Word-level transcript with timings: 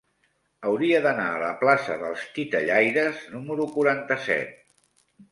Hauria 0.67 1.01
d'anar 1.01 1.25
a 1.33 1.41
la 1.41 1.49
plaça 1.59 1.97
dels 2.03 2.23
Titellaires 2.37 3.19
número 3.35 3.67
quaranta-set. 3.75 4.57